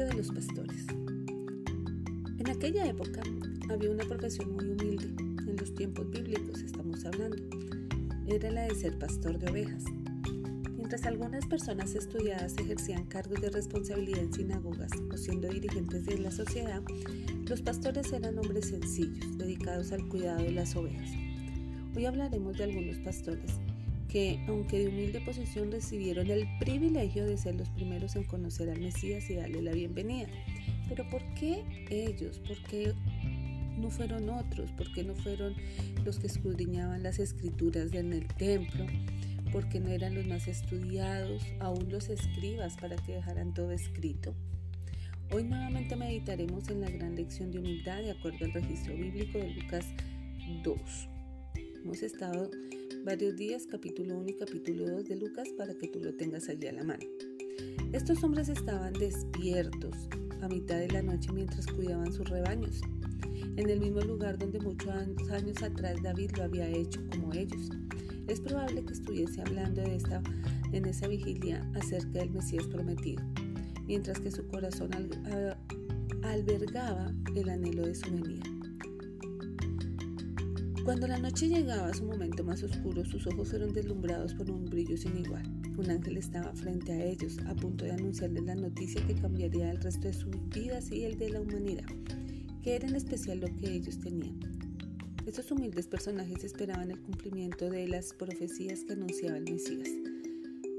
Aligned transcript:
de 0.00 0.14
los 0.14 0.28
pastores. 0.28 0.86
En 2.38 2.48
aquella 2.48 2.86
época 2.86 3.20
había 3.68 3.90
una 3.90 4.04
profesión 4.04 4.52
muy 4.52 4.64
humilde, 4.64 5.08
en 5.46 5.56
los 5.58 5.74
tiempos 5.74 6.08
bíblicos 6.08 6.62
estamos 6.62 7.04
hablando. 7.04 7.36
Era 8.26 8.50
la 8.50 8.62
de 8.62 8.74
ser 8.74 8.98
pastor 8.98 9.38
de 9.38 9.50
ovejas. 9.50 9.84
Mientras 10.74 11.04
algunas 11.04 11.44
personas 11.44 11.94
estudiadas 11.94 12.56
ejercían 12.56 13.04
cargos 13.04 13.42
de 13.42 13.50
responsabilidad 13.50 14.20
en 14.20 14.32
sinagogas 14.32 14.92
o 15.12 15.16
siendo 15.18 15.48
dirigentes 15.48 16.06
de 16.06 16.18
la 16.18 16.30
sociedad, 16.30 16.82
los 17.46 17.60
pastores 17.60 18.10
eran 18.14 18.38
hombres 18.38 18.68
sencillos, 18.68 19.36
dedicados 19.36 19.92
al 19.92 20.08
cuidado 20.08 20.42
de 20.42 20.52
las 20.52 20.74
ovejas. 20.74 21.10
Hoy 21.94 22.06
hablaremos 22.06 22.56
de 22.56 22.64
algunos 22.64 22.96
pastores 23.00 23.60
que, 24.12 24.44
aunque 24.46 24.78
de 24.78 24.88
humilde 24.88 25.22
posición, 25.22 25.72
recibieron 25.72 26.30
el 26.30 26.46
privilegio 26.58 27.24
de 27.24 27.38
ser 27.38 27.54
los 27.54 27.70
primeros 27.70 28.14
en 28.14 28.24
conocer 28.24 28.68
al 28.68 28.78
Mesías 28.78 29.30
y 29.30 29.36
darle 29.36 29.62
la 29.62 29.72
bienvenida. 29.72 30.28
Pero 30.86 31.08
¿por 31.08 31.22
qué 31.32 31.64
ellos? 31.88 32.38
¿Por 32.40 32.62
qué 32.64 32.92
no 33.78 33.88
fueron 33.88 34.28
otros? 34.28 34.70
¿Por 34.72 34.92
qué 34.92 35.02
no 35.02 35.14
fueron 35.14 35.54
los 36.04 36.18
que 36.18 36.26
escudriñaban 36.26 37.02
las 37.02 37.18
escrituras 37.18 37.94
en 37.94 38.12
el 38.12 38.26
templo? 38.26 38.84
¿Por 39.50 39.70
qué 39.70 39.80
no 39.80 39.88
eran 39.88 40.14
los 40.14 40.26
más 40.26 40.46
estudiados, 40.46 41.42
aún 41.58 41.90
los 41.90 42.10
escribas, 42.10 42.76
para 42.76 42.96
que 42.96 43.12
dejaran 43.12 43.54
todo 43.54 43.72
escrito? 43.72 44.34
Hoy 45.30 45.44
nuevamente 45.44 45.96
meditaremos 45.96 46.68
en 46.68 46.82
la 46.82 46.90
gran 46.90 47.16
lección 47.16 47.50
de 47.50 47.60
humildad 47.60 48.02
de 48.02 48.10
acuerdo 48.10 48.44
al 48.44 48.52
registro 48.52 48.94
bíblico 48.94 49.38
de 49.38 49.54
Lucas 49.54 49.86
2. 50.64 50.78
Hemos 51.82 52.02
estado 52.02 52.50
varios 53.04 53.36
días, 53.36 53.66
capítulo 53.66 54.16
1 54.18 54.28
y 54.28 54.34
capítulo 54.34 54.88
2 54.88 55.04
de 55.06 55.16
Lucas, 55.16 55.48
para 55.56 55.74
que 55.74 55.88
tú 55.88 55.98
lo 55.98 56.14
tengas 56.14 56.48
allí 56.48 56.68
a 56.68 56.72
la 56.72 56.84
mano. 56.84 57.04
Estos 57.92 58.22
hombres 58.22 58.48
estaban 58.48 58.92
despiertos 58.92 59.96
a 60.40 60.48
mitad 60.48 60.76
de 60.76 60.88
la 60.88 61.02
noche 61.02 61.32
mientras 61.32 61.66
cuidaban 61.66 62.12
sus 62.12 62.28
rebaños, 62.28 62.80
en 63.56 63.68
el 63.68 63.80
mismo 63.80 64.02
lugar 64.02 64.38
donde 64.38 64.60
muchos 64.60 64.88
años 65.30 65.62
atrás 65.62 66.00
David 66.02 66.30
lo 66.36 66.44
había 66.44 66.68
hecho 66.68 67.00
como 67.10 67.32
ellos. 67.32 67.70
Es 68.28 68.40
probable 68.40 68.84
que 68.84 68.92
estuviese 68.92 69.40
hablando 69.40 69.82
de 69.82 70.00
en 70.72 70.84
esa 70.84 71.08
vigilia 71.08 71.68
acerca 71.74 72.20
del 72.20 72.30
Mesías 72.30 72.68
prometido, 72.68 73.22
mientras 73.84 74.20
que 74.20 74.30
su 74.30 74.46
corazón 74.46 74.90
albergaba 76.22 77.12
el 77.34 77.48
anhelo 77.48 77.84
de 77.84 77.94
su 77.96 78.12
venida. 78.12 78.51
Cuando 80.84 81.06
la 81.06 81.16
noche 81.16 81.48
llegaba 81.48 81.86
a 81.86 81.94
su 81.94 82.04
momento 82.04 82.42
más 82.42 82.60
oscuro, 82.64 83.04
sus 83.04 83.24
ojos 83.28 83.50
fueron 83.50 83.72
deslumbrados 83.72 84.34
por 84.34 84.50
un 84.50 84.64
brillo 84.64 84.96
sin 84.96 85.16
igual. 85.16 85.44
Un 85.76 85.88
ángel 85.88 86.16
estaba 86.16 86.52
frente 86.54 86.90
a 86.90 87.04
ellos, 87.04 87.38
a 87.46 87.54
punto 87.54 87.84
de 87.84 87.92
anunciarles 87.92 88.42
la 88.42 88.56
noticia 88.56 89.06
que 89.06 89.14
cambiaría 89.14 89.70
el 89.70 89.80
resto 89.80 90.08
de 90.08 90.12
sus 90.12 90.34
vidas 90.48 90.90
y 90.90 91.04
el 91.04 91.16
de 91.18 91.30
la 91.30 91.40
humanidad, 91.40 91.86
que 92.64 92.74
era 92.74 92.88
en 92.88 92.96
especial 92.96 93.38
lo 93.38 93.46
que 93.56 93.72
ellos 93.72 94.00
tenían. 94.00 94.40
Estos 95.24 95.52
humildes 95.52 95.86
personajes 95.86 96.42
esperaban 96.42 96.90
el 96.90 96.98
cumplimiento 97.00 97.70
de 97.70 97.86
las 97.86 98.12
profecías 98.12 98.82
que 98.82 98.94
anunciaba 98.94 99.38
el 99.38 99.44
Mesías. 99.44 99.88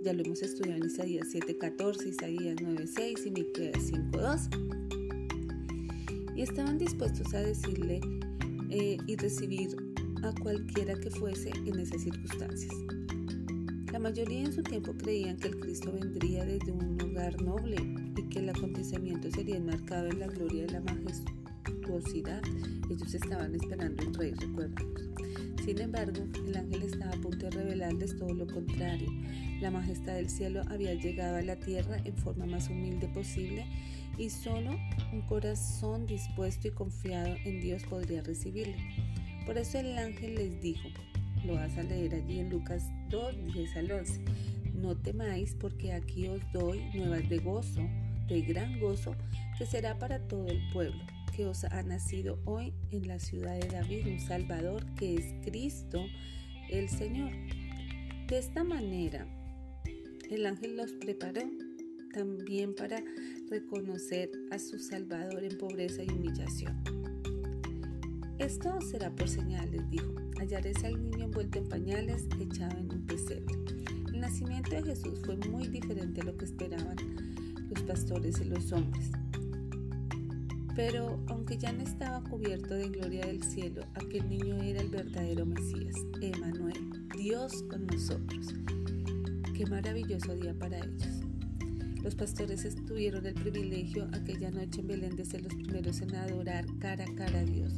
Ya 0.04 0.12
lo 0.12 0.22
hemos 0.22 0.42
estudiado 0.42 0.84
en 0.84 0.88
Isaías 0.88 1.30
7:14, 1.32 2.10
Isaías 2.10 2.58
9:6 2.62 3.26
y 3.26 3.32
Miqueas 3.32 3.82
5:2. 3.90 4.50
Y 6.36 6.42
estaban 6.42 6.78
dispuestos 6.78 7.34
a 7.34 7.40
decirle 7.42 8.02
eh, 8.70 8.98
y 9.08 9.16
recibir 9.16 9.83
a 10.24 10.34
cualquiera 10.42 10.96
que 10.96 11.10
fuese 11.10 11.52
en 11.66 11.80
esas 11.80 12.02
circunstancias. 12.02 12.74
La 13.92 14.00
mayoría 14.00 14.40
en 14.40 14.54
su 14.54 14.64
tiempo 14.64 14.94
creían 14.94 15.38
que 15.38 15.50
el 15.50 15.60
Cristo 15.60 15.92
vendría 15.92 16.46
desde 16.46 16.72
un 16.72 16.98
lugar 16.98 17.40
noble 17.42 17.76
y 18.18 18.24
que 18.30 18.40
el 18.40 18.50
acontecimiento 18.50 19.30
sería 19.30 19.58
enmarcado 19.58 20.08
en 20.08 20.20
la 20.20 20.28
gloria 20.28 20.66
de 20.66 20.72
la 20.72 20.82
majestuosidad. 20.82 22.42
Ellos 22.90 23.14
estaban 23.14 23.54
esperando 23.54 24.08
un 24.08 24.14
rey, 24.14 24.32
recuérdanos. 24.32 25.04
Sin 25.64 25.80
embargo, 25.80 26.24
el 26.46 26.58
ángel 26.58 26.84
estaba 26.84 27.12
a 27.12 27.22
punto 27.22 27.46
de 27.46 27.52
revelarles 27.52 28.18
todo 28.18 28.34
lo 28.34 28.48
contrario. 28.48 29.10
La 29.62 29.72
majestad 29.72 30.16
del 30.16 30.30
cielo 30.30 30.62
había 30.70 30.94
llegado 30.94 31.38
a 31.38 31.42
la 31.42 31.56
tierra 31.58 31.98
en 32.04 32.18
forma 32.18 32.46
más 32.46 32.70
humilde 32.70 33.08
posible 33.10 33.66
y 34.18 34.30
solo 34.30 34.72
un 35.12 35.22
corazón 35.22 36.06
dispuesto 36.06 36.68
y 36.68 36.72
confiado 36.72 37.36
en 37.46 37.62
Dios 37.62 37.84
podría 37.84 38.22
recibirle. 38.24 38.76
Por 39.46 39.58
eso 39.58 39.80
el 39.80 39.98
ángel 39.98 40.36
les 40.36 40.62
dijo, 40.62 40.88
lo 41.46 41.56
vas 41.56 41.78
a 41.78 41.84
leer 41.84 42.16
allí 42.16 42.40
en 42.40 42.50
Lucas 42.50 42.84
2, 43.10 43.54
10 43.54 43.76
al 43.78 43.92
11, 43.92 44.22
no 44.76 44.96
temáis 44.96 45.56
porque 45.60 45.92
aquí 45.92 46.28
os 46.28 46.42
doy 46.54 46.82
nuevas 46.94 47.28
de 47.28 47.40
gozo, 47.40 47.82
de 48.30 48.42
gran 48.42 48.80
gozo, 48.80 49.16
que 49.58 49.66
será 49.66 50.00
para 50.00 50.20
todo 50.28 50.48
el 50.48 50.62
pueblo, 50.72 51.04
que 51.36 51.46
os 51.46 51.64
ha 51.66 51.84
nacido 51.84 52.40
hoy 52.46 52.74
en 52.92 53.08
la 53.08 53.20
ciudad 53.20 53.60
de 53.60 53.68
David 53.68 54.08
un 54.08 54.20
Salvador, 54.20 54.86
que 54.96 55.16
es 55.16 55.26
Cristo 55.44 56.06
el 56.70 56.88
Señor. 56.88 57.32
De 58.28 58.38
esta 58.38 58.64
manera, 58.64 59.28
el 60.32 60.46
ángel 60.46 60.78
los 60.78 60.92
preparó 60.94 61.42
también 62.14 62.74
para 62.76 63.04
reconocer 63.50 64.32
a 64.52 64.60
su 64.60 64.80
Salvador 64.80 65.44
en 65.44 65.58
pobreza 65.58 66.04
y 66.04 66.10
humillación. 66.10 67.03
Esto 68.40 68.82
será 68.82 69.10
por 69.12 69.30
señal, 69.30 69.72
les 69.72 69.90
dijo. 69.90 70.12
Hallaréis 70.40 70.84
al 70.84 71.02
niño 71.02 71.26
envuelto 71.26 71.60
en 71.60 71.70
pañales, 71.70 72.28
echado 72.40 72.78
en 72.78 72.92
un 72.92 73.06
pesebre. 73.06 73.56
El 74.12 74.20
nacimiento 74.20 74.72
de 74.72 74.84
Jesús 74.84 75.20
fue 75.24 75.38
muy 75.50 75.68
diferente 75.68 76.22
a 76.22 76.26
lo 76.26 76.36
que 76.38 76.46
esperaban 76.46 76.96
los 77.70 77.84
pastores 77.84 78.40
y 78.42 78.46
los 78.46 78.72
hombres. 78.72 79.12
Pero 80.76 81.20
aunque 81.28 81.58
ya 81.58 81.72
no 81.72 81.84
estaba 81.84 82.24
cubierto 82.24 82.74
de 82.74 82.90
gloria 82.90 83.28
del 83.28 83.44
cielo, 83.44 83.84
aquel 83.94 84.28
niño 84.28 84.56
era 84.56 84.82
el 84.82 84.90
verdadero 84.90 85.46
Mesías, 85.46 85.96
Emanuel, 86.22 87.08
Dios 87.16 87.64
con 87.70 87.86
nosotros. 87.86 88.54
Qué 89.56 89.68
maravilloso 89.68 90.36
día 90.36 90.54
para 90.58 90.80
ellos. 90.80 91.22
Los 92.02 92.16
pastores 92.16 92.68
tuvieron 92.86 93.26
el 93.26 93.36
privilegio 93.36 94.10
aquella 94.12 94.52
noche 94.52 94.82
en 94.82 94.88
Belén 94.88 95.16
de 95.16 95.24
ser 95.24 95.44
los 95.44 95.54
primeros 95.54 96.02
en 96.02 96.16
adorar 96.16 96.66
cara 96.80 97.06
a 97.06 97.16
cara 97.16 97.40
a 97.40 97.46
Dios. 97.46 97.74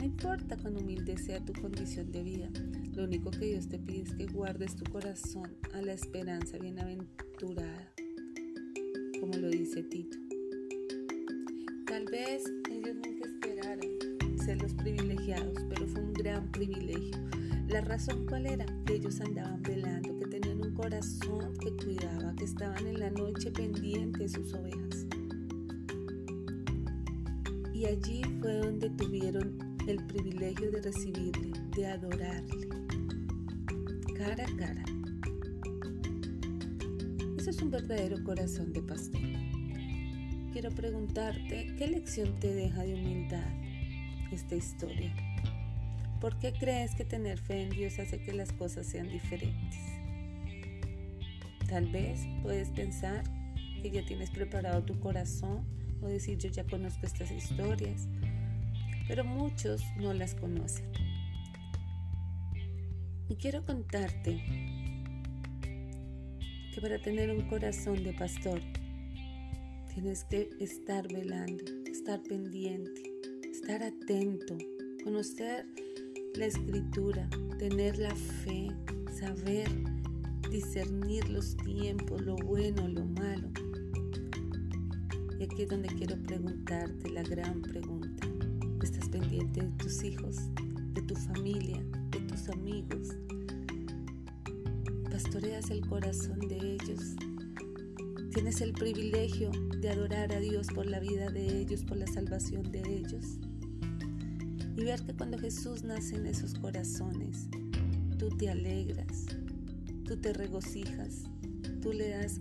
No 0.00 0.06
importa 0.06 0.56
cuán 0.56 0.78
humilde 0.78 1.18
sea 1.18 1.44
tu 1.44 1.52
condición 1.52 2.10
de 2.10 2.22
vida, 2.22 2.48
lo 2.94 3.04
único 3.04 3.30
que 3.30 3.44
Dios 3.44 3.68
te 3.68 3.78
pide 3.78 4.00
es 4.00 4.14
que 4.14 4.24
guardes 4.28 4.74
tu 4.74 4.90
corazón 4.90 5.54
a 5.74 5.82
la 5.82 5.92
esperanza 5.92 6.56
bienaventurada, 6.56 7.92
como 9.20 9.34
lo 9.36 9.50
dice 9.50 9.82
Tito. 9.82 10.16
Tal 11.84 12.06
vez 12.06 12.44
ellos 12.70 12.96
nunca 12.96 13.28
esperaron 13.28 14.38
ser 14.42 14.62
los 14.62 14.72
privilegiados, 14.72 15.58
pero 15.68 15.86
fue 15.86 16.00
un 16.00 16.14
gran 16.14 16.50
privilegio. 16.50 17.18
La 17.68 17.82
razón 17.82 18.24
cuál 18.26 18.46
era? 18.46 18.64
Que 18.86 18.94
ellos 18.94 19.20
andaban 19.20 19.62
velando, 19.62 20.18
que 20.18 20.26
tenían 20.28 20.62
un 20.62 20.72
corazón 20.72 21.52
que 21.58 21.76
cuidaba, 21.76 22.34
que 22.36 22.44
estaban 22.46 22.86
en 22.86 23.00
la 23.00 23.10
noche 23.10 23.50
pendientes 23.50 24.32
de 24.32 24.38
sus 24.38 24.54
ovejas. 24.54 25.06
Y 27.74 27.84
allí 27.84 28.22
fue 28.40 28.60
donde 28.60 28.88
tuvieron 28.88 29.69
el 29.90 30.06
privilegio 30.06 30.70
de 30.70 30.82
recibirle, 30.82 31.50
de 31.74 31.86
adorarle, 31.88 32.68
cara 34.16 34.44
a 34.44 34.56
cara. 34.56 34.84
Ese 37.36 37.50
es 37.50 37.60
un 37.60 37.72
verdadero 37.72 38.22
corazón 38.22 38.72
de 38.72 38.82
pastor. 38.82 39.20
Quiero 40.52 40.70
preguntarte, 40.70 41.74
¿qué 41.76 41.88
lección 41.88 42.38
te 42.38 42.54
deja 42.54 42.84
de 42.84 42.94
humildad 42.94 43.48
esta 44.30 44.54
historia? 44.54 45.12
¿Por 46.20 46.38
qué 46.38 46.52
crees 46.52 46.94
que 46.94 47.04
tener 47.04 47.38
fe 47.38 47.62
en 47.62 47.70
Dios 47.70 47.98
hace 47.98 48.22
que 48.22 48.32
las 48.32 48.52
cosas 48.52 48.86
sean 48.86 49.08
diferentes? 49.08 49.80
Tal 51.68 51.90
vez 51.90 52.20
puedes 52.44 52.68
pensar 52.70 53.24
que 53.82 53.90
ya 53.90 54.06
tienes 54.06 54.30
preparado 54.30 54.84
tu 54.84 55.00
corazón 55.00 55.64
o 56.00 56.06
decir 56.06 56.38
yo 56.38 56.48
ya 56.48 56.64
conozco 56.64 57.06
estas 57.06 57.32
historias 57.32 58.08
pero 59.08 59.24
muchos 59.24 59.82
no 59.96 60.12
las 60.12 60.34
conocen. 60.34 60.86
Y 63.28 63.36
quiero 63.36 63.62
contarte 63.62 64.42
que 66.74 66.80
para 66.80 67.00
tener 67.00 67.30
un 67.30 67.48
corazón 67.48 68.02
de 68.02 68.12
pastor 68.12 68.60
tienes 69.94 70.24
que 70.24 70.50
estar 70.60 71.06
velando, 71.12 71.64
estar 71.86 72.20
pendiente, 72.22 73.02
estar 73.50 73.82
atento, 73.82 74.56
conocer 75.04 75.66
la 76.34 76.46
escritura, 76.46 77.28
tener 77.58 77.98
la 77.98 78.14
fe, 78.14 78.68
saber 79.18 79.68
discernir 80.50 81.28
los 81.28 81.56
tiempos, 81.56 82.20
lo 82.22 82.36
bueno, 82.36 82.88
lo 82.88 83.04
malo. 83.04 83.48
Y 85.38 85.44
aquí 85.44 85.62
es 85.62 85.68
donde 85.68 85.88
quiero 85.88 86.16
preguntarte 86.22 87.10
la 87.10 87.22
gran 87.22 87.62
pregunta 87.62 88.09
pendiente 89.10 89.62
de 89.62 89.70
tus 89.72 90.02
hijos, 90.04 90.36
de 90.94 91.02
tu 91.02 91.14
familia, 91.16 91.82
de 92.10 92.20
tus 92.20 92.48
amigos. 92.48 93.08
Pastoreas 95.10 95.70
el 95.70 95.86
corazón 95.86 96.38
de 96.40 96.74
ellos. 96.74 97.16
Tienes 98.32 98.60
el 98.60 98.72
privilegio 98.72 99.50
de 99.80 99.90
adorar 99.90 100.32
a 100.32 100.38
Dios 100.38 100.68
por 100.68 100.86
la 100.86 101.00
vida 101.00 101.30
de 101.30 101.60
ellos, 101.60 101.84
por 101.84 101.96
la 101.96 102.06
salvación 102.06 102.70
de 102.70 102.80
ellos. 102.80 103.38
Y 104.76 104.84
ver 104.84 105.02
que 105.02 105.14
cuando 105.14 105.38
Jesús 105.38 105.82
nace 105.82 106.16
en 106.16 106.26
esos 106.26 106.54
corazones, 106.54 107.48
tú 108.18 108.28
te 108.28 108.48
alegras, 108.48 109.26
tú 110.04 110.16
te 110.16 110.32
regocijas, 110.32 111.24
tú 111.82 111.92
le 111.92 112.10
das 112.10 112.38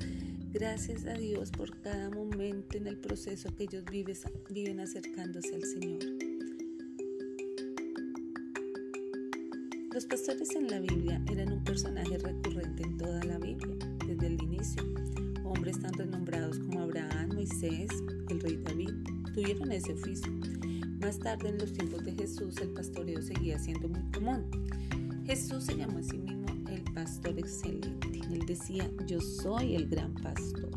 gracias 0.52 1.06
a 1.06 1.14
Dios 1.14 1.52
por 1.52 1.82
cada 1.82 2.10
momento 2.10 2.78
en 2.78 2.88
el 2.88 2.98
proceso 2.98 3.56
que 3.56 3.64
ellos 3.64 3.84
viven 3.86 4.80
acercándose 4.80 5.56
al 5.56 5.64
Señor. 5.64 6.19
Los 10.00 10.06
pastores 10.06 10.56
en 10.56 10.70
la 10.70 10.80
Biblia 10.80 11.22
eran 11.30 11.52
un 11.52 11.62
personaje 11.62 12.18
recurrente 12.20 12.84
en 12.84 12.96
toda 12.96 13.22
la 13.26 13.38
Biblia, 13.38 13.76
desde 14.08 14.28
el 14.28 14.42
inicio 14.42 14.82
hombres 15.44 15.78
tan 15.78 15.92
renombrados 15.92 16.58
como 16.58 16.84
Abraham, 16.84 17.34
Moisés, 17.34 17.90
el 18.30 18.40
rey 18.40 18.62
David, 18.64 18.92
tuvieron 19.34 19.74
ese 19.74 19.92
oficio. 19.92 20.32
Más 21.02 21.20
tarde, 21.20 21.50
en 21.50 21.58
los 21.58 21.74
tiempos 21.74 22.06
de 22.06 22.14
Jesús, 22.14 22.56
el 22.62 22.70
pastoreo 22.70 23.22
seguía 23.22 23.60
siendo 23.60 23.90
muy 23.90 24.10
común. 24.14 24.50
Jesús 25.26 25.66
se 25.66 25.76
llamó 25.76 25.98
a 25.98 26.04
sí 26.04 26.18
mismo 26.18 26.46
el 26.70 26.82
pastor 26.94 27.38
excelente. 27.38 28.22
Él 28.32 28.46
decía, 28.46 28.90
yo 29.06 29.20
soy 29.20 29.76
el 29.76 29.90
gran 29.90 30.14
pastor. 30.14 30.72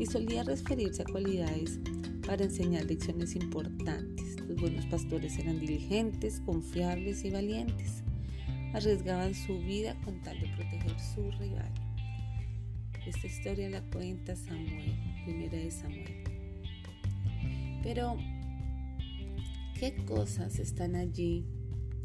Y 0.00 0.06
solía 0.06 0.42
referirse 0.42 1.02
a 1.02 1.12
cualidades 1.12 1.78
para 2.26 2.42
enseñar 2.42 2.86
lecciones 2.86 3.36
importantes. 3.36 4.40
Los 4.48 4.60
buenos 4.60 4.84
pastores 4.86 5.38
eran 5.38 5.60
diligentes, 5.60 6.40
confiables 6.40 7.24
y 7.24 7.30
valientes. 7.30 8.02
Arriesgaban 8.74 9.34
su 9.34 9.56
vida 9.60 9.94
con 10.04 10.20
tal 10.22 10.40
de 10.40 10.48
proteger 10.48 10.98
su 10.98 11.30
rebaño. 11.30 11.84
Esta 13.06 13.26
historia 13.28 13.70
la 13.70 13.82
cuenta 13.82 14.34
Samuel, 14.34 14.96
primera 15.24 15.56
de 15.56 15.70
Samuel. 15.70 16.24
Pero, 17.84 18.16
¿qué 19.78 19.94
cosas 20.04 20.58
están 20.58 20.96
allí 20.96 21.44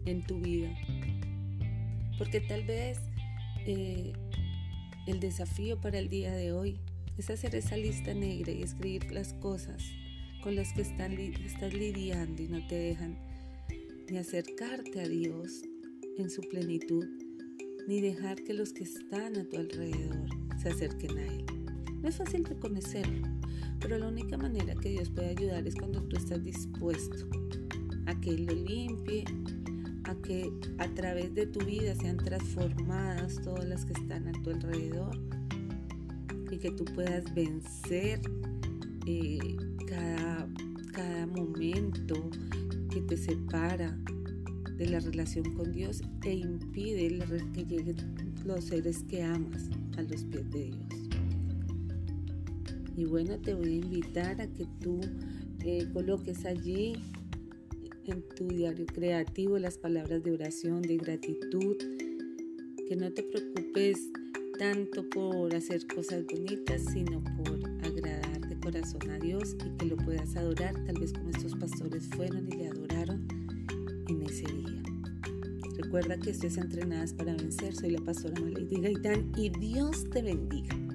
en 0.05 0.21
tu 0.21 0.39
vida? 0.39 0.69
Porque 2.19 2.39
tal 2.39 2.63
vez 2.65 2.99
eh, 3.65 4.13
el 5.07 5.19
desafío 5.19 5.81
para 5.81 5.97
el 5.97 6.07
día 6.07 6.33
de 6.33 6.51
hoy 6.51 6.79
es 7.17 7.31
hacer 7.31 7.55
esa 7.55 7.77
lista 7.77 8.13
negra 8.13 8.51
y 8.51 8.61
escribir 8.61 9.11
las 9.11 9.33
cosas 9.33 9.83
con 10.43 10.55
las 10.55 10.71
que 10.73 10.81
estás 10.81 11.73
lidiando 11.73 12.43
y 12.43 12.47
no 12.47 12.65
te 12.67 12.75
dejan 12.75 13.17
ni 14.07 14.17
acercarte 14.17 15.01
a 15.01 15.07
Dios 15.07 15.63
en 16.19 16.29
su 16.29 16.41
plenitud, 16.41 17.05
ni 17.87 18.01
dejar 18.01 18.43
que 18.43 18.53
los 18.53 18.73
que 18.73 18.83
están 18.83 19.37
a 19.37 19.43
tu 19.45 19.57
alrededor 19.57 20.27
se 20.61 20.69
acerquen 20.69 21.17
a 21.17 21.25
Él. 21.25 21.45
No 22.01 22.09
es 22.09 22.17
fácil 22.17 22.45
reconocerlo, 22.45 23.27
pero 23.79 23.97
la 23.97 24.07
única 24.07 24.37
manera 24.37 24.75
que 24.75 24.89
Dios 24.89 25.09
puede 25.09 25.29
ayudar 25.29 25.65
es 25.67 25.75
cuando 25.75 26.01
tú 26.03 26.17
estás 26.17 26.43
dispuesto 26.43 27.27
a 28.05 28.19
que 28.19 28.31
Él 28.31 28.45
lo 28.45 28.53
limpie, 28.53 29.23
a 30.03 30.15
que 30.15 30.51
a 30.77 30.87
través 30.93 31.33
de 31.33 31.47
tu 31.47 31.65
vida 31.65 31.95
sean 31.95 32.17
transformadas 32.17 33.41
todas 33.41 33.67
las 33.67 33.85
que 33.85 33.93
están 33.93 34.27
a 34.27 34.31
tu 34.43 34.49
alrededor 34.49 35.17
y 36.51 36.57
que 36.57 36.71
tú 36.71 36.85
puedas 36.85 37.33
vencer 37.33 38.19
eh, 39.05 39.57
cada, 39.87 40.47
cada 40.91 41.27
momento 41.27 42.29
que 42.89 43.01
te 43.01 43.17
separa 43.17 43.97
de 44.79 44.87
la 44.87 44.99
relación 45.01 45.53
con 45.55 45.73
Dios 45.73 46.01
e 46.23 46.33
impide 46.35 47.19
que 47.53 47.65
lleguen 47.65 47.97
los 48.45 48.63
seres 48.63 49.03
que 49.09 49.21
amas 49.21 49.69
a 49.97 50.01
los 50.03 50.23
pies 50.23 50.49
de 50.51 50.63
Dios. 50.71 51.09
Y 52.95 53.03
bueno, 53.03 53.37
te 53.39 53.53
voy 53.53 53.73
a 53.73 53.75
invitar 53.75 54.39
a 54.39 54.47
que 54.47 54.65
tú 54.79 55.01
eh, 55.65 55.85
coloques 55.93 56.45
allí 56.45 56.93
en 58.05 58.23
tu 58.35 58.47
diario 58.47 58.85
creativo 58.85 59.59
las 59.59 59.77
palabras 59.77 60.23
de 60.23 60.31
oración, 60.31 60.81
de 60.81 60.95
gratitud, 60.95 61.75
que 62.87 62.95
no 62.95 63.11
te 63.11 63.23
preocupes 63.23 63.99
tanto 64.57 65.07
por 65.09 65.53
hacer 65.53 65.85
cosas 65.87 66.25
bonitas, 66.25 66.85
sino 66.93 67.21
por 67.43 67.59
agradar 67.85 68.47
de 68.47 68.57
corazón 68.61 69.09
a 69.09 69.19
Dios 69.19 69.57
y 69.65 69.77
que 69.77 69.85
lo 69.87 69.97
puedas 69.97 70.37
adorar, 70.37 70.73
tal 70.85 70.99
vez 70.99 71.11
como 71.11 71.29
estos 71.31 71.53
pastores 71.55 72.07
fueron 72.15 72.47
y 72.47 72.55
le 72.55 72.67
adoraron 72.69 73.38
Recuerda 75.77 76.17
que 76.17 76.29
estés 76.29 76.57
entrenadas 76.57 77.13
para 77.13 77.33
vencer. 77.33 77.75
Soy 77.75 77.91
la 77.91 78.01
pastora 78.01 78.39
Malady 78.39 78.81
Gaitán 78.81 79.31
y 79.35 79.49
Dios 79.49 80.09
te 80.11 80.21
bendiga. 80.21 80.88